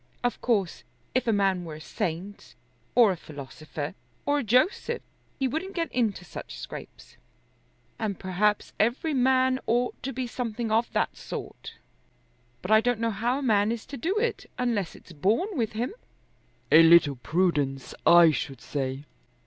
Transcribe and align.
Of 0.23 0.41
course 0.41 0.83
if 1.13 1.27
a 1.27 1.31
man 1.31 1.63
were 1.63 1.75
a 1.75 1.79
saint 1.79 2.55
or 2.95 3.11
a 3.11 3.15
philosopher 3.15 3.93
or 4.25 4.39
a 4.39 4.43
Joseph 4.43 5.03
he 5.37 5.47
wouldn't 5.47 5.75
get 5.75 5.91
into 5.91 6.25
such 6.25 6.57
scrapes, 6.57 7.17
and 7.99 8.17
perhaps 8.17 8.73
every 8.79 9.13
man 9.13 9.59
ought 9.67 10.01
to 10.01 10.11
be 10.11 10.25
something 10.25 10.71
of 10.71 10.91
that 10.93 11.15
sort. 11.15 11.75
But 12.63 12.71
I 12.71 12.81
don't 12.81 12.99
know 12.99 13.11
how 13.11 13.37
a 13.37 13.41
man 13.43 13.71
is 13.71 13.85
to 13.85 13.95
do 13.97 14.17
it, 14.17 14.49
unless 14.57 14.95
it's 14.95 15.11
born 15.13 15.49
with 15.55 15.73
him." 15.73 15.93
"A 16.71 16.81
little 16.81 17.17
prudence 17.17 17.93
I 18.03 18.31
should 18.31 18.59
say." 18.59 19.05